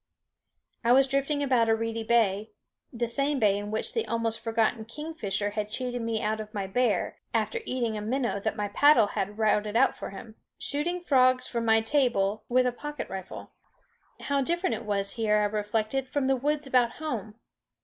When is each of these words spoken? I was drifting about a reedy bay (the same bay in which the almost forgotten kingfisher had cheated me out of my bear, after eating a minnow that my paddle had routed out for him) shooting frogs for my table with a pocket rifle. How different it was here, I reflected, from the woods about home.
I 0.83 0.93
was 0.93 1.05
drifting 1.05 1.43
about 1.43 1.69
a 1.69 1.75
reedy 1.75 2.03
bay 2.03 2.49
(the 2.91 3.05
same 3.05 3.37
bay 3.39 3.55
in 3.55 3.69
which 3.69 3.93
the 3.93 4.07
almost 4.07 4.39
forgotten 4.43 4.83
kingfisher 4.85 5.51
had 5.51 5.69
cheated 5.69 6.01
me 6.01 6.23
out 6.23 6.39
of 6.39 6.51
my 6.55 6.65
bear, 6.65 7.19
after 7.35 7.59
eating 7.65 7.95
a 7.95 8.01
minnow 8.01 8.39
that 8.39 8.55
my 8.55 8.67
paddle 8.69 9.05
had 9.05 9.37
routed 9.37 9.75
out 9.75 9.95
for 9.95 10.09
him) 10.09 10.37
shooting 10.57 11.03
frogs 11.03 11.45
for 11.47 11.61
my 11.61 11.81
table 11.81 12.45
with 12.49 12.65
a 12.65 12.71
pocket 12.71 13.09
rifle. 13.11 13.51
How 14.21 14.41
different 14.41 14.73
it 14.73 14.85
was 14.85 15.11
here, 15.17 15.37
I 15.37 15.43
reflected, 15.45 16.07
from 16.09 16.25
the 16.25 16.35
woods 16.35 16.65
about 16.65 16.93
home. 16.93 17.35